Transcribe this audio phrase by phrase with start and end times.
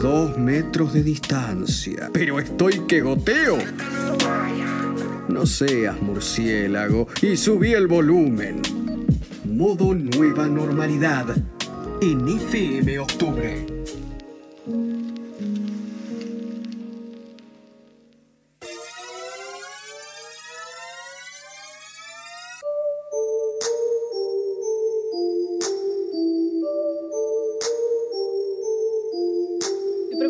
[0.00, 2.10] dos metros de distancia.
[2.12, 3.58] Pero estoy que goteo.
[5.28, 8.62] No seas murciélago y subí el volumen.
[9.44, 11.36] Modo nueva normalidad
[12.00, 13.79] en FM Octubre.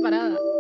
[0.01, 0.60] Preparada.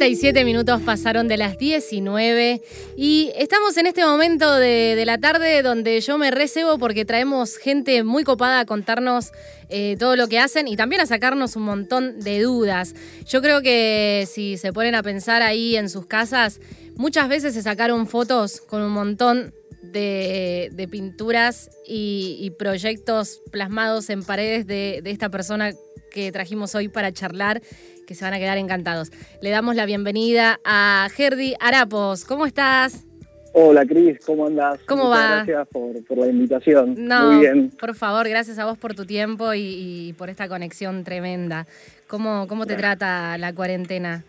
[0.00, 2.62] ...37 minutos pasaron de las 19...
[2.96, 5.60] ...y estamos en este momento de, la tarde...
[5.60, 8.60] ...donde yo me recebo porque traemos gente muy copada...
[8.60, 9.30] ...a contarnos
[9.68, 10.68] eh, todo lo que hacen...
[10.68, 12.94] ...y también a sacarnos un montón de dudas...
[13.26, 16.60] ...yo creo que si se ponen a pensar ahí en sus casas...
[16.96, 24.66] ...muchas veces se sacaron fotos con un montón de, pinturas y, proyectos plasmados en paredes
[24.66, 25.72] de, de esta persona
[26.10, 27.62] que trajimos hoy para charlar,
[28.10, 29.12] que se van a quedar encantados.
[29.40, 32.24] Le damos la bienvenida a Gerdi Arapos.
[32.24, 33.04] ¿Cómo estás?
[33.52, 34.80] Hola Cris, ¿cómo andás?
[34.84, 35.34] ¿Cómo Muchas va?
[35.44, 36.96] Gracias por, por la invitación.
[36.98, 37.70] No, Muy bien.
[37.70, 41.68] por favor, gracias a vos por tu tiempo y, y por esta conexión tremenda.
[42.08, 44.24] ¿Cómo, cómo te trata la cuarentena?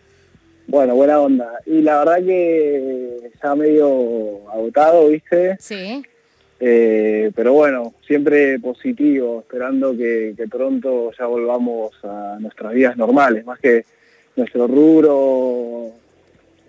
[0.68, 1.50] Bueno, buena onda.
[1.66, 5.56] Y la verdad que ya medio agotado, ¿viste?
[5.58, 6.04] Sí,
[6.64, 13.44] Eh, pero bueno, siempre positivo, esperando que, que pronto ya volvamos a nuestras vidas normales.
[13.44, 13.84] Más que
[14.36, 15.90] nuestro rubro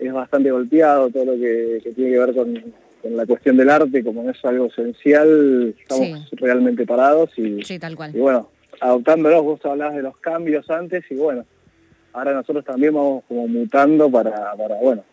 [0.00, 3.70] es bastante golpeado, todo lo que, que tiene que ver con, con la cuestión del
[3.70, 8.10] arte, como no es algo esencial, estamos realmente parados y, sí, tal cual.
[8.16, 8.48] y bueno,
[8.80, 11.46] adoptándolos, vos hablabas de los cambios antes y bueno,
[12.14, 15.04] ahora nosotros también vamos como mutando para, para bueno,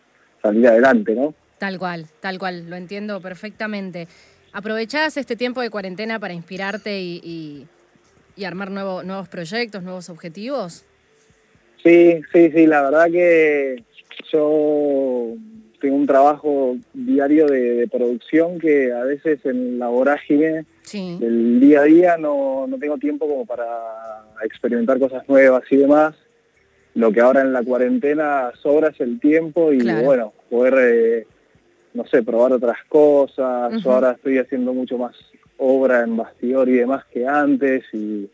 [0.42, 1.34] salir adelante, ¿no?
[1.58, 4.08] Tal cual, tal cual, lo entiendo perfectamente.
[4.52, 7.66] ¿Aprovechás este tiempo de cuarentena para inspirarte y, y-
[8.36, 10.84] y armar nuevo- nuevos proyectos, nuevos objetivos?
[11.82, 13.82] Sí, sí, sí, la verdad que
[14.30, 15.34] yo
[15.80, 21.58] tengo un trabajo diario de, de producción que a veces en la vorágine Sí, del
[21.60, 23.64] día a día no, no tengo tiempo como para
[24.44, 26.14] experimentar cosas nuevas y demás.
[26.94, 30.04] Lo que ahora en la cuarentena sobra es el tiempo y Claro.
[30.04, 31.26] bueno, poder, eh,
[31.94, 33.82] no sé, probar otras cosas.
[33.82, 35.14] Yo ahora estoy haciendo mucho más
[35.58, 38.28] obra en bastidor y demás que antes y,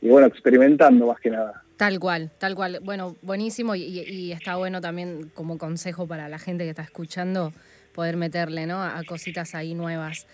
[0.00, 1.62] y bueno, experimentando más que nada.
[1.76, 2.80] tal cual, tal cual.
[2.82, 7.52] Bueno, buenísimo y, está bueno también como consejo para la gente que está escuchando
[7.92, 8.82] poder meterle, ¿no?
[8.82, 10.26] A cositas ahí nuevas.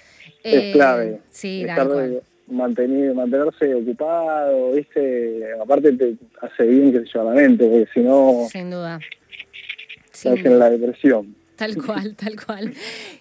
[0.44, 1.20] Eh, es clave.
[1.30, 2.22] Sí, estar tal cual.
[2.46, 5.50] mantener, mantenerse ocupado, ¿viste?
[5.60, 9.00] Aparte te hace bien que se yo a la mente, porque si no, Sin duda.
[10.04, 11.34] estás Sin en la depresión.
[11.58, 12.72] Tal cual, tal cual.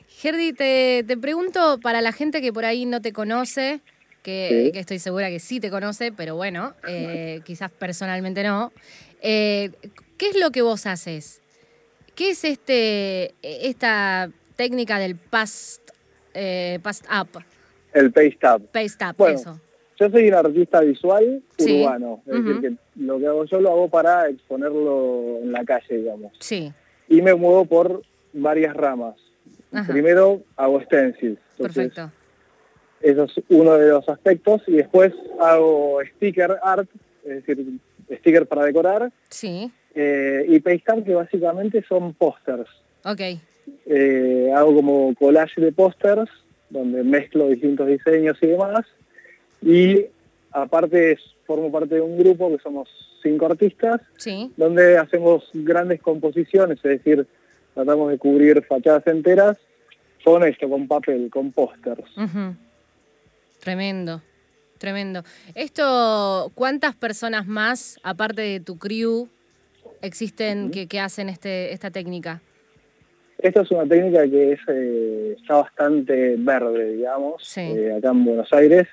[0.08, 3.82] Gerdi, te, te pregunto para la gente que por ahí no te conoce,
[4.24, 4.72] que, Sí.
[4.72, 8.72] que estoy segura que sí te conoce, pero bueno, eh, quizás personalmente no.
[9.22, 9.72] eh,
[10.18, 11.42] ¿Qué es lo que vos haces?
[12.16, 15.82] ¿Qué es este esta técnica del past,
[16.34, 17.44] eh, past up,
[17.94, 18.68] El paste up.
[18.72, 19.62] paste up, Bueno, eso?
[20.00, 21.80] Yo soy un artista visual Sí.
[21.80, 22.44] urbano, es Ujú.
[22.44, 26.32] decir, que lo que hago yo lo hago para exponerlo en la calle, digamos.
[26.40, 26.72] Sí,
[27.08, 28.02] Y me muevo por
[28.34, 29.16] varias ramas.
[29.72, 29.92] Ajá.
[29.92, 32.12] Primero hago stencils, entonces perfecto.
[33.02, 36.90] eso es uno de los aspectos, y después hago sticker art,
[37.26, 37.66] es decir,
[38.20, 42.68] sticker para decorar, Sí, eh, y paste que básicamente son pósters.
[43.04, 43.22] ok,
[43.86, 46.30] Eh, hago como collage de pósters,
[46.70, 48.86] donde mezclo distintos diseños y demás.
[49.62, 50.06] Y
[50.52, 52.88] aparte formo parte de un grupo que somos
[53.22, 57.26] cinco artistas, sí, donde hacemos grandes composiciones, es decir,
[57.78, 59.56] tratamos de cubrir fachadas enteras
[60.24, 62.04] con esto, con papel, con pósters.
[63.60, 64.22] Tremendo,
[64.80, 65.22] tremendo.
[65.54, 69.30] Esto, ¿cuántas personas más, aparte de tu crew,
[70.02, 72.42] existen que, que hacen este, esta técnica?
[73.38, 77.62] Esta es una técnica que es, eh, está bastante verde, digamos, Sí.
[77.62, 78.88] eh, acá en Buenos Aires.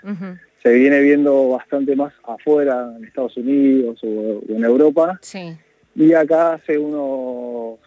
[0.63, 5.19] Se viene viendo bastante más afuera, en Estados Unidos o o en Europa.
[5.23, 5.57] Sí,
[5.97, 7.79] Y acá hace unos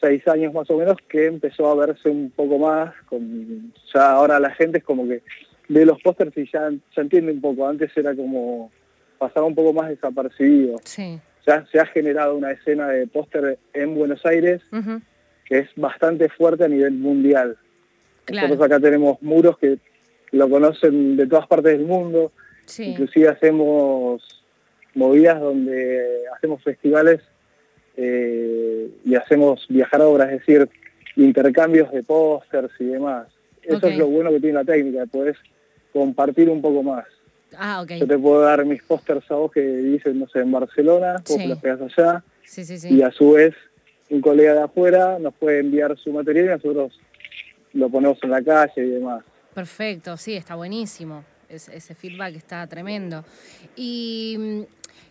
[0.00, 4.38] seis años más o menos que empezó a verse un poco más, con, ya ahora
[4.40, 5.22] la gente es como que
[5.68, 8.70] ve los pósters y ya, ya entiende un poco, antes era como
[9.18, 10.76] pasaba un poco más desapercibido.
[10.84, 11.20] sí.
[11.46, 14.60] Ya se ha generado una escena de póster en Buenos Aires
[15.46, 17.56] que es bastante fuerte a nivel mundial.
[18.26, 18.48] Claro.
[18.48, 19.78] Nosotros acá tenemos muros que
[20.32, 22.32] lo conocen de todas partes del mundo,
[22.66, 24.44] Sí, inclusive hacemos
[24.94, 27.22] movidas donde hacemos festivales
[28.00, 30.70] eh, y hacemos viajar obras, es decir,
[31.16, 33.26] intercambios de pósters y demás.
[33.60, 35.36] Eso es lo bueno que tiene la técnica, puedes
[35.92, 37.04] compartir un poco más.
[37.56, 37.90] Ah, ok.
[37.94, 41.44] Yo te puedo dar mis pósters a vos que dicen, no sé, en Barcelona, vos
[41.44, 42.94] los pegas allá, sí, sí, sí.
[42.94, 43.54] y a su vez
[44.10, 47.00] un colega de afuera nos puede enviar su material y nosotros
[47.72, 49.24] lo ponemos en la calle y demás.
[49.54, 51.24] Perfecto, sí, está buenísimo.
[51.48, 53.24] ese feedback está tremendo.
[53.74, 54.66] Y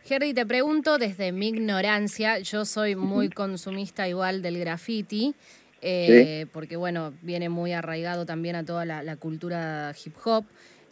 [0.05, 5.35] Jerry, te pregunto desde mi ignorancia, yo soy muy consumista igual del graffiti,
[5.81, 10.45] eh, porque bueno, viene muy arraigado también a toda la, cultura hip hop.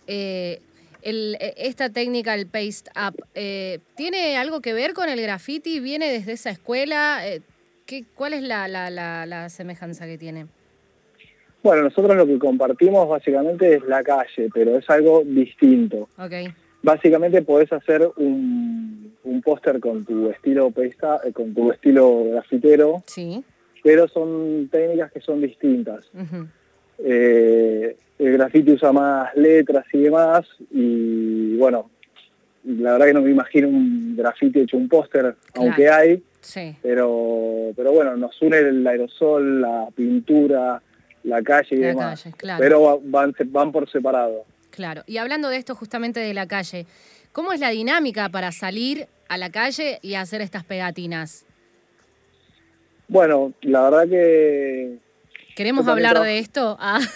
[0.07, 0.59] Eh,
[1.01, 5.79] e, esta técnica, el paste up, eh, ¿tiene algo que ver con el graffiti?
[5.79, 7.21] ¿Viene desde esa escuela?
[7.85, 10.47] ¿qué, ¿Cuál es la, la semejanza que tiene?
[11.65, 16.09] Bueno, nosotros lo que compartimos básicamente es la calle, pero es algo distinto.
[16.15, 16.53] Okay.
[16.85, 19.11] Básicamente podés hacer un,
[19.43, 23.43] póster con tu estilo pesta, eh, con tu estilo grafitero, sí.
[23.83, 26.09] pero son técnicas que son distintas.
[26.99, 31.89] Eh, el grafiti usa más letras y demás, y bueno,
[32.63, 36.75] la verdad que no me imagino un grafiti hecho un póster, aunque hay, sí.
[36.83, 40.81] pero, pero bueno, nos une el aerosol, la pintura,
[41.23, 42.27] la calle y demás.
[42.59, 44.43] Pero van, van por separado.
[44.75, 45.03] Claro.
[45.07, 46.85] Y hablando de esto justamente de la calle,
[47.31, 51.45] ¿cómo es la dinámica para salir a la calle y hacer estas pegatinas?
[53.07, 54.97] Bueno, la verdad que...
[55.55, 56.75] ¿Queremos hablar de esto?
[56.79, 56.99] Ah.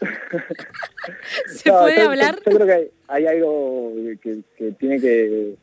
[1.46, 2.40] ¿Se puede hablar?
[2.44, 5.56] Yo, creo que hay, algo que tiene que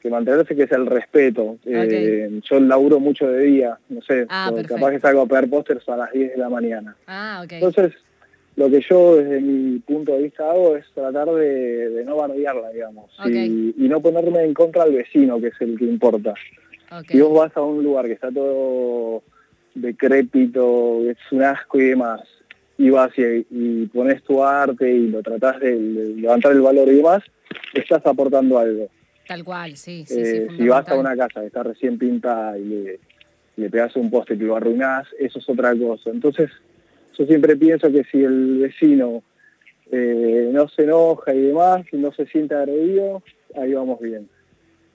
[0.00, 1.58] que mantenerse, que es el respeto.
[1.64, 5.88] Eh, yo laburo mucho de día, no sé, ah, capaz que salgo a pegar pósters
[5.88, 6.96] a las 10 de la mañana.
[7.06, 7.94] Ah, Entonces,
[8.58, 13.08] lo que yo desde mi punto de vista hago es tratar de, no bardearla, digamos,
[13.24, 16.34] y, no ponerme en contra al vecino, que es el que importa.
[17.06, 19.22] Si vos vas a un lugar que está todo
[19.76, 22.22] decrépito, es un asco y demás,
[22.76, 27.22] y vas y, pones tu arte y lo tratás de levantar el valor y demás,
[27.74, 28.88] estás aportando algo.
[29.28, 30.04] Tal cual, sí.
[30.04, 32.98] sí, eh, si vas a una casa que está recién pintada y le,
[33.56, 36.10] le pegas un poste y lo arruinás, eso es otra cosa.
[36.10, 36.50] Entonces,
[37.16, 39.22] yo siempre pienso que si el vecino
[39.90, 43.22] eh, no se enoja y demás, no se siente agredido,
[43.56, 44.28] ahí vamos bien.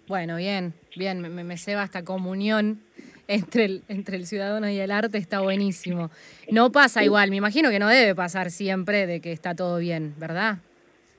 [0.07, 2.79] Bueno, bien, bien, me, me ceba esta comunión
[3.27, 6.11] entre el, entre el ciudadano y el arte, está buenísimo.
[6.51, 10.13] No pasa igual, me imagino que no debe pasar siempre de que está todo bien,
[10.17, 10.57] ¿verdad?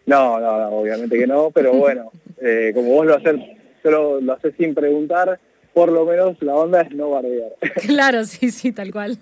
[0.07, 3.41] No, no, no obviamente que no, pero bueno, eh, como vos lo haces,
[3.83, 5.41] solo lo haces sin preguntar,
[5.75, 7.53] por lo menos la onda es no bardear.
[7.87, 9.19] Claro, sí, sí, tal cual.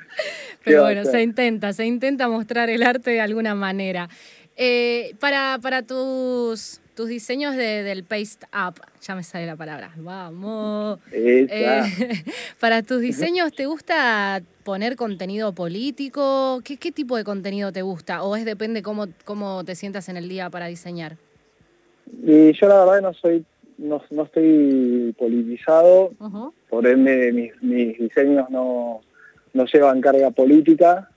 [0.64, 4.08] Pero bueno, se intenta, se intenta mostrar el arte de alguna manera.
[4.56, 9.92] Eh, para, para tus, tus diseños de, del Paste Up, ya me sale la palabra,
[9.96, 10.98] vamos.
[11.12, 11.46] Eh,
[12.60, 16.60] para tus diseños, ¿te gusta poner contenido político?
[16.64, 18.22] ¿Qué, ¿Qué tipo de contenido te gusta?
[18.22, 21.16] ¿O es depende cómo, cómo te sientas en el día para diseñar?
[22.22, 23.44] Y yo la verdad no soy
[23.78, 26.12] no, no estoy politizado,
[26.68, 29.00] por ende mis, mis diseños no,
[29.52, 31.10] no llevan carga política,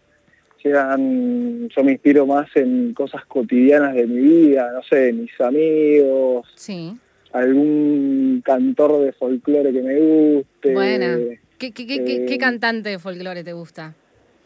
[0.64, 6.48] llegan, yo me inspiro más en cosas cotidianas de mi vida, no sé, mis amigos,
[6.56, 6.98] sí.
[7.32, 10.74] algún cantor de folclore que me guste.
[10.74, 11.18] Buena.
[11.58, 13.94] ¿Qué, qué, qué, qué eh, cantante de folclore te gusta?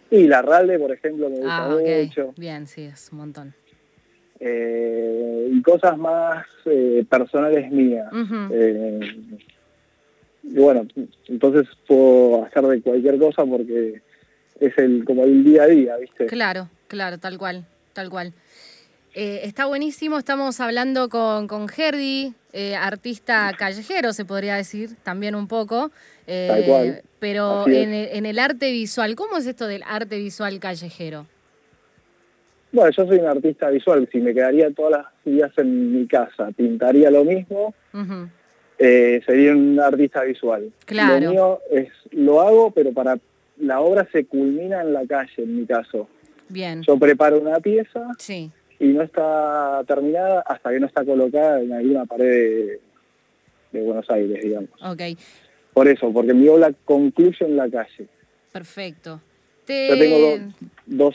[0.10, 2.34] Y la Ralde, por ejemplo, me gusta ah, mucho.
[2.38, 3.56] Bien, sí, es un montón.
[4.46, 8.12] Eh, y cosas más eh, personales mías.
[10.44, 10.86] y bueno,
[11.28, 14.02] entonces puedo hacer de cualquier cosa porque
[14.60, 16.26] es el como el día a día, ¿viste?
[16.26, 18.34] Claro, claro, tal cual, tal cual.
[19.16, 25.36] Eh, está buenísimo, estamos hablando con, con Gerdi, eh, artista callejero, se podría decir, también
[25.36, 25.92] un poco.
[26.26, 31.28] Eh, pero en, en, el arte visual, ¿cómo es esto del arte visual callejero?
[32.74, 36.50] Bueno, yo soy un artista visual, si me quedaría todas las días en mi casa,
[36.58, 37.76] pintaría lo mismo,
[38.80, 40.72] sería un artista visual.
[40.86, 41.20] Claro.
[41.20, 43.20] Lo mío es, lo hago, pero para
[43.60, 46.08] la obra se culmina en la calle, en mi caso.
[46.50, 46.82] Bien.
[46.82, 48.50] Yo preparo una pieza sí.
[48.80, 52.80] y no está terminada hasta que no está colocada en alguna pared
[53.72, 54.70] de, Buenos Aires, digamos.
[54.84, 55.02] Ok.
[55.74, 58.08] Por eso, porque mi obra concluye en la calle.
[58.52, 59.22] Perfecto.
[59.68, 60.40] Yo tengo dos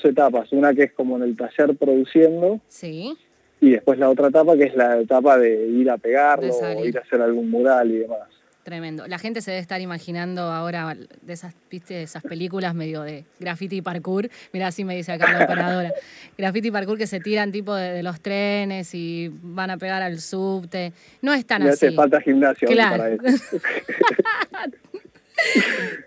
[0.04, 2.60] etapas, una que es como en el taller produciendo.
[2.68, 3.16] Sí.
[3.60, 6.96] Y después la otra etapa que es la etapa de ir a pegarlo, o ir
[6.96, 8.28] a hacer algún mural y demás.
[8.68, 9.06] Tremendo.
[9.06, 12.02] La gente se debe estar imaginando ahora de esas, ¿viste?
[12.02, 14.28] esas películas medio de graffiti parkour.
[14.52, 15.94] Mira, así me dice acá la operadora.
[16.36, 20.92] graffiti parkour que se tiran tipo de, los trenes y van a pegar al subte.
[21.22, 21.86] No es tan así.
[21.86, 23.16] hace falta gimnasio claro.
[23.16, 23.56] para eso.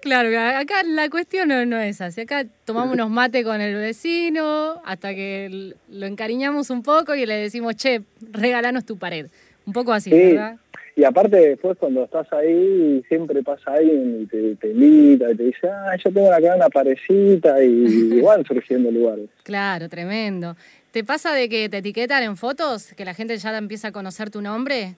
[0.02, 2.22] Claro, acá la cuestión no, es así.
[2.22, 7.36] Acá tomamos unos mates con el vecino hasta que lo encariñamos un poco y le
[7.36, 9.28] decimos, che, regalanos tu pared.
[9.66, 10.58] Un poco así, ¿verdad?
[10.96, 15.44] Y aparte después cuando estás ahí siempre pasa alguien y te, te invita y te
[15.44, 17.86] dice, ah, yo tengo acá una parecita y
[18.18, 19.30] igual surgiendo lugares.
[19.44, 20.56] Claro, tremendo.
[20.92, 24.30] ¿Te pasa de que te etiquetan en fotos, que la gente ya empieza a conocer
[24.30, 24.96] tu nombre?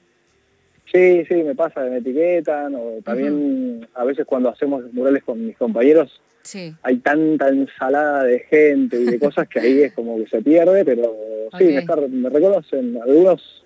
[0.91, 5.57] Sí, sí, me pasa, me etiquetan, o también a veces cuando hacemos murales con mis
[5.57, 6.75] compañeros, sí.
[6.83, 10.85] hay tanta ensalada de gente y de cosas que ahí es como que se pierde,
[10.85, 11.15] pero
[11.57, 13.65] sí, me, reconocen, algunos,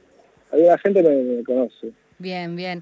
[0.51, 1.91] alguna gente me, conoce.
[2.17, 2.81] Bien, bien.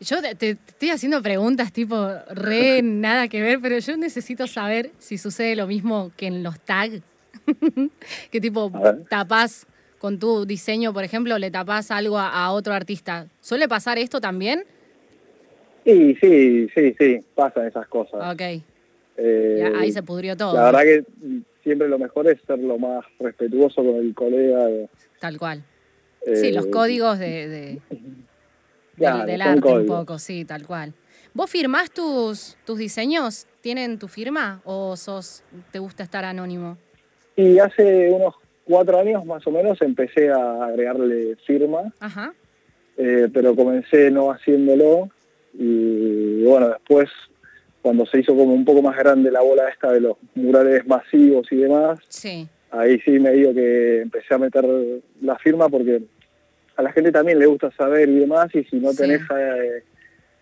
[0.00, 5.18] Yo te, estoy haciendo preguntas tipo re nada que ver, pero yo necesito saber si
[5.18, 7.02] sucede lo mismo que en los tags.
[8.30, 8.72] que tipo
[9.10, 9.66] tapas
[10.04, 13.26] con tu diseño, por ejemplo, le tapas algo a, otro artista.
[13.40, 14.64] ¿Suele pasar esto también?
[15.82, 18.34] Sí, sí, sí, sí, pasan esas cosas.
[18.34, 18.42] Ok.
[19.16, 20.56] Eh, ahí se pudrió todo.
[20.56, 21.04] La verdad que
[21.62, 24.68] siempre lo mejor es ser lo más respetuoso con el colega.
[25.20, 25.64] Tal cual.
[26.34, 27.80] sí, los eh, códigos de,
[28.98, 30.92] del, arte un poco, sí, tal cual.
[31.32, 33.46] ¿Vos firmás tus, tus diseños?
[33.62, 35.42] ¿Tienen tu firma o sos
[35.72, 36.76] te gusta estar anónimo?
[37.36, 41.92] Y hace unos cuatro años más o menos empecé a agregarle firma,
[42.96, 45.10] eh, pero comencé no haciéndolo
[45.52, 47.08] y bueno, después
[47.82, 51.46] cuando se hizo como un poco más grande la bola esta de los murales masivos
[51.52, 51.98] y demás,
[52.70, 54.64] ahí sí me digo que empecé a meter
[55.20, 56.02] la firma porque
[56.76, 59.82] a la gente también le gusta saber y demás y si no tenés eh,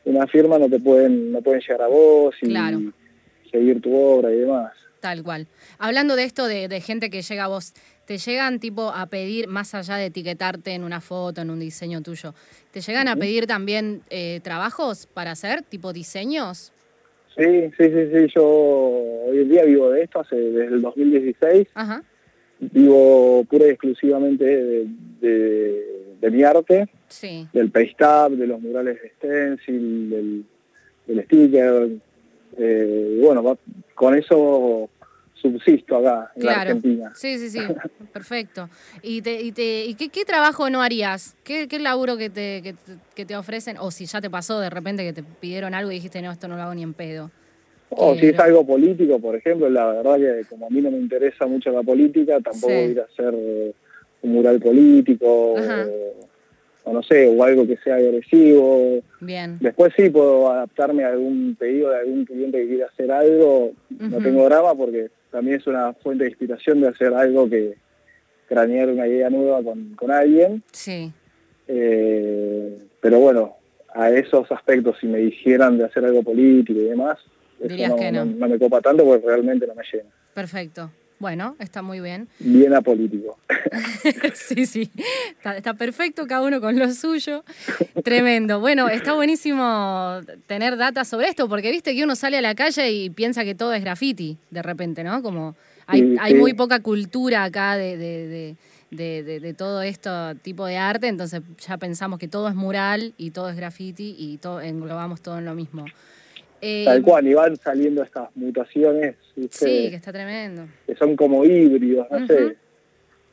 [0.04, 2.54] una firma no te pueden no pueden llegar a vos y
[3.50, 4.72] seguir tu obra y demás.
[5.02, 5.49] Tal cual.
[5.80, 7.75] Hablando de esto de, gente que llega a vos,
[8.06, 12.02] ¿te llegan tipo a pedir, más allá de etiquetarte en una foto, en un diseño
[12.02, 12.35] tuyo,
[12.71, 16.73] ¿te llegan a pedir también eh, trabajos para hacer, tipo diseños?
[17.37, 18.32] Sí, sí, sí, sí.
[18.32, 21.66] Yo hoy en día vivo de esto, hace desde el 2016.
[21.75, 22.04] Ajá.
[22.61, 24.44] Vivo pura y exclusivamente
[25.21, 27.49] de, mi arte, sí.
[27.52, 30.44] del paste de los murales de stencil, del,
[31.09, 31.90] del sticker,
[32.56, 33.59] eh, bueno,
[33.94, 34.88] con eso
[35.42, 37.12] subsisto acá en Argentina.
[37.14, 37.58] Sí, sí, sí,
[38.12, 38.70] perfecto.
[39.02, 41.37] ¿Y, te, y, te, y qué, trabajo no harías?
[41.44, 42.75] ¿Qué, qué laburo que te,
[43.14, 43.76] que, te ofrecen?
[43.78, 46.49] O si ya te pasó de repente que te pidieron algo y dijiste, no, esto
[46.49, 47.30] no lo hago ni en pedo.
[47.90, 50.96] O si es algo político, por ejemplo, la verdad que como a mí no me
[50.96, 55.56] interesa mucho la política, tampoco ir a hacer un mural político
[56.84, 59.02] o no sé, o algo que sea agresivo.
[59.20, 59.58] Bien.
[59.61, 64.18] Después sí puedo adaptarme a algún pedido de algún cliente que quiera hacer algo, no
[64.18, 67.74] tengo drama porque también es una fuente de inspiración de hacer algo que
[68.46, 70.62] cranear una idea nueva con, con alguien.
[70.70, 71.10] Sí.
[71.66, 73.56] Eh, pero bueno,
[73.94, 77.18] a esos aspectos, si me dijeran de hacer algo político y demás,
[77.60, 78.24] eso que no.
[78.24, 80.10] no me copa tanto porque realmente no me llena.
[80.34, 80.90] Perfecto.
[81.22, 82.26] Bueno, está muy bien.
[82.40, 83.38] Bien apolítico.
[84.34, 84.90] sí, sí,
[85.56, 87.44] está, perfecto, cada uno con lo suyo.
[88.02, 88.58] Tremendo.
[88.58, 92.90] Bueno, está buenísimo tener datos sobre esto, porque viste que uno sale a la calle
[92.90, 95.22] y piensa que todo es graffiti, de repente, ¿no?
[95.22, 95.54] Como
[95.86, 98.56] hay, hay muy poca cultura acá de, de,
[98.90, 103.30] de, de, todo esto tipo de arte, entonces ya pensamos que todo es mural y
[103.30, 105.84] todo es graffiti y todo, englobamos todo en lo mismo.
[106.62, 109.16] Tal eh, cual, y van saliendo estas mutaciones.
[109.50, 110.69] Sí, que está tremendo.
[110.87, 112.57] Que son como híbridos, no sé.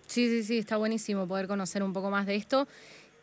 [0.07, 2.67] Sí, sí, sí, está buenísimo poder conocer un poco más de esto.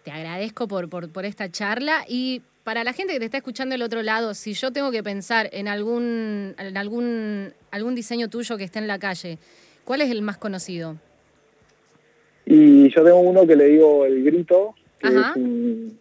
[0.05, 3.73] Te agradezco por, por, por esta charla y para la gente que te está escuchando
[3.73, 8.57] del otro lado, si yo tengo que pensar en algún, en algún, algún diseño tuyo
[8.57, 9.39] que esté en la calle,
[9.85, 10.97] ¿cuál es el más conocido?
[12.45, 15.99] Y yo tengo uno que le digo el grito, que es un,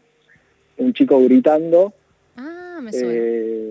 [0.77, 1.91] un, chico gritando.
[2.37, 3.11] Ah, me suena.
[3.11, 3.64] Eh,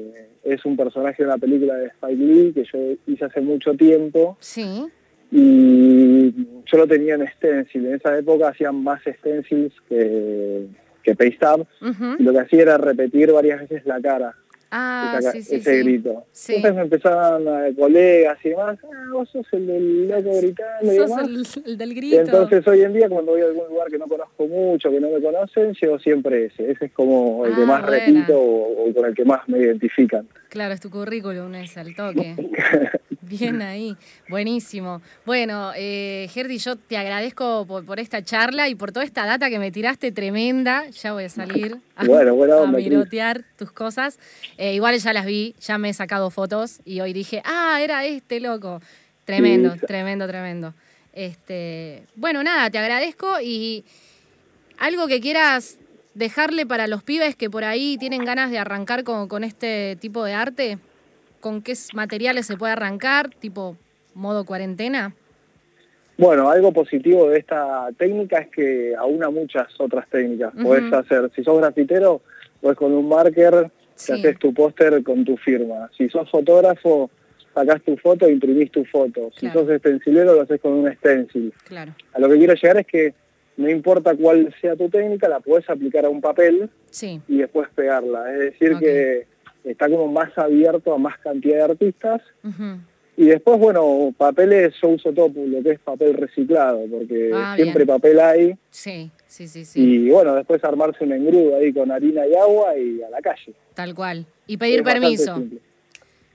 [0.45, 4.37] es un personaje de una película de Spike Lee que yo hice hace mucho tiempo.
[4.41, 4.87] Sí.
[5.31, 6.33] Y
[6.67, 7.87] yo lo tenía en stencil.
[7.87, 10.67] En esa época hacían más stencils que,
[11.03, 11.67] que Paste
[12.19, 14.37] Y lo que hacía era repetir varias veces la cara.
[14.77, 16.27] Ah, ese grito.
[16.49, 21.29] Entonces me empezaban colegas y demás, ah, vos sos el del loco gritando y demás.
[21.65, 22.17] El, del grito.
[22.17, 24.99] Y entonces hoy en día cuando voy a algún lugar que no conozco mucho, que
[24.99, 26.73] no me conocen, llevo siempre ese.
[26.73, 30.27] Ese es como el que ah, más repito o, con el que más me identifican.
[30.49, 32.35] Claro, es tu currículum, es el toque.
[33.27, 33.97] Bien ahí,
[34.29, 35.03] buenísimo.
[35.25, 39.59] Bueno, eh, Gerdi, yo te agradezco por, esta charla y por toda esta data que
[39.59, 40.89] me tiraste tremenda.
[40.91, 42.05] Ya voy a salir a,
[42.77, 44.19] mirotear tus cosas.
[44.57, 48.05] Eh, igual ya las vi, ya me he sacado fotos y hoy dije, ah, era
[48.05, 48.81] este loco.
[49.25, 50.75] Tremendo, tremendo, tremendo.
[51.13, 53.85] Este, bueno, nada, te agradezco y
[54.79, 55.79] algo que quieras
[56.15, 60.25] dejarle para los pibes que por ahí tienen ganas de arrancar con, con este tipo
[60.25, 60.79] de arte?
[61.45, 63.77] ¿Con qué materiales se puede arrancar, tipo
[64.15, 65.15] modo cuarentena?
[66.17, 70.55] Bueno, algo positivo de esta técnica es que aúna muchas otras técnicas.
[70.63, 72.23] Puedes hacer, si sos grafitero,
[72.63, 73.71] pues con un marker
[74.07, 75.91] te haces tu póster con tu firma.
[75.99, 77.11] Si sos fotógrafo,
[77.53, 79.31] sacás tu foto e imprimís tu foto.
[79.39, 81.53] Si sos stencilero, lo haces con un stencil.
[81.65, 81.95] Claro.
[82.15, 83.13] A lo que quiero llegar es que
[83.59, 86.71] no importa cuál sea tu técnica, la puedes aplicar a un papel
[87.29, 88.33] y después pegarla.
[88.33, 89.34] Es decir, que
[89.65, 92.23] está como más abierto a más cantidad de artistas.
[93.17, 97.87] Y después, bueno, papeles yo uso todo lo que es papel reciclado, porque ah, siempre
[97.87, 98.57] papel hay.
[98.71, 99.81] Sí, sí, sí, sí.
[99.81, 103.55] Y bueno, después armarse un engrudo ahí con harina y agua y a la calle.
[103.75, 104.27] Tal cual.
[104.49, 105.43] Y pedir permiso.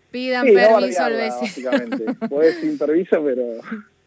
[0.09, 1.69] Pidan permiso al vecino.
[1.71, 2.27] Básicamente.
[2.27, 3.43] Podés sin permiso, pero...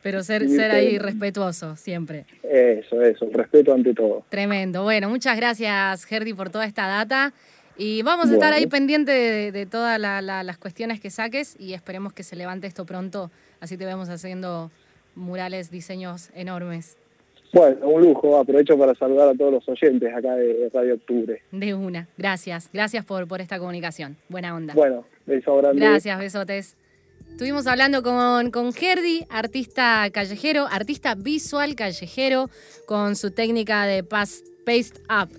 [0.00, 2.24] Pero ser, ser ahí respetuoso siempre.
[2.44, 4.24] Eso, eso, respeto ante todo.
[4.28, 4.84] Tremendo.
[4.84, 7.34] Bueno, muchas gracias, Gerdi, por toda esta data.
[7.78, 12.24] Y vamos a estar ahí pendiente de, todas las cuestiones que saques y esperemos que
[12.24, 13.30] se levante esto pronto,
[13.60, 14.72] así te vemos haciendo
[15.14, 16.96] murales, diseños enormes.
[17.52, 18.36] Bueno, un lujo.
[18.36, 21.40] Aprovecho para saludar a todos los oyentes acá de Radio Octubre.
[21.50, 22.08] De una.
[22.18, 22.68] Gracias.
[22.72, 24.16] Gracias por, por esta comunicación.
[24.28, 24.74] Buena onda.
[24.74, 25.80] Bueno, beso grande.
[25.80, 26.76] Gracias, besotes.
[27.30, 32.50] Estuvimos hablando con, con Gerdi, artista callejero, artista visual callejero,
[32.86, 35.30] con su técnica de paste up.